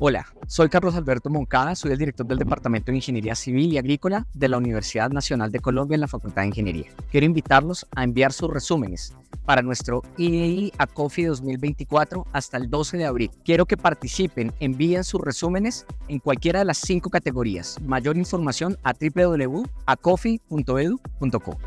Hola, 0.00 0.28
soy 0.46 0.68
Carlos 0.68 0.94
Alberto 0.94 1.28
Moncada, 1.28 1.74
soy 1.74 1.90
el 1.90 1.98
director 1.98 2.24
del 2.24 2.38
Departamento 2.38 2.92
de 2.92 2.98
Ingeniería 2.98 3.34
Civil 3.34 3.72
y 3.72 3.78
Agrícola 3.78 4.28
de 4.32 4.48
la 4.48 4.56
Universidad 4.56 5.10
Nacional 5.10 5.50
de 5.50 5.58
Colombia 5.58 5.96
en 5.96 6.02
la 6.02 6.06
Facultad 6.06 6.42
de 6.42 6.48
Ingeniería. 6.48 6.86
Quiero 7.10 7.26
invitarlos 7.26 7.84
a 7.96 8.04
enviar 8.04 8.32
sus 8.32 8.48
resúmenes 8.48 9.12
para 9.44 9.60
nuestro 9.60 10.04
IEI 10.16 10.72
ACOFI 10.78 11.24
2024 11.24 12.28
hasta 12.32 12.58
el 12.58 12.70
12 12.70 12.96
de 12.96 13.06
abril. 13.06 13.32
Quiero 13.44 13.66
que 13.66 13.76
participen, 13.76 14.52
envíen 14.60 15.02
sus 15.02 15.20
resúmenes 15.20 15.84
en 16.06 16.20
cualquiera 16.20 16.60
de 16.60 16.66
las 16.66 16.78
cinco 16.78 17.10
categorías. 17.10 17.80
Mayor 17.82 18.16
información 18.16 18.78
a 18.84 18.92
www.acofi.edu.co. 18.92 21.58